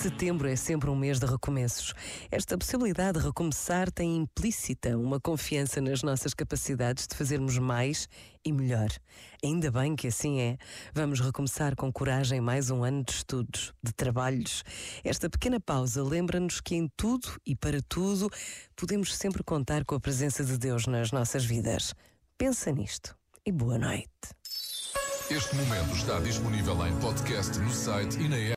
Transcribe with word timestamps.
Setembro 0.00 0.48
é 0.48 0.56
sempre 0.56 0.88
um 0.88 0.96
mês 0.96 1.18
de 1.18 1.26
recomeços. 1.26 1.92
Esta 2.30 2.56
possibilidade 2.56 3.18
de 3.18 3.26
recomeçar 3.26 3.90
tem 3.90 4.16
implícita 4.16 4.96
uma 4.96 5.20
confiança 5.20 5.78
nas 5.78 6.02
nossas 6.02 6.32
capacidades 6.32 7.06
de 7.06 7.14
fazermos 7.14 7.58
mais 7.58 8.08
e 8.42 8.50
melhor. 8.50 8.88
Ainda 9.44 9.70
bem 9.70 9.94
que 9.94 10.06
assim 10.06 10.40
é. 10.40 10.56
Vamos 10.94 11.20
recomeçar 11.20 11.76
com 11.76 11.92
coragem 11.92 12.40
mais 12.40 12.70
um 12.70 12.82
ano 12.82 13.04
de 13.04 13.12
estudos, 13.12 13.74
de 13.82 13.92
trabalhos. 13.92 14.64
Esta 15.04 15.28
pequena 15.28 15.60
pausa 15.60 16.02
lembra-nos 16.02 16.62
que 16.62 16.74
em 16.74 16.88
tudo 16.96 17.36
e 17.44 17.54
para 17.54 17.82
tudo 17.86 18.30
podemos 18.74 19.14
sempre 19.14 19.44
contar 19.44 19.84
com 19.84 19.94
a 19.96 20.00
presença 20.00 20.42
de 20.42 20.56
Deus 20.56 20.86
nas 20.86 21.12
nossas 21.12 21.44
vidas. 21.44 21.94
Pensa 22.38 22.72
nisto 22.72 23.14
e 23.44 23.52
boa 23.52 23.76
noite. 23.76 24.08
Este 25.30 25.54
momento 25.54 25.94
está 25.94 26.18
disponível 26.20 26.86
em 26.86 26.96
podcast 26.96 27.56
no 27.58 27.70
site 27.70 28.18
e 28.18 28.28
na 28.28 28.36
app. 28.36 28.48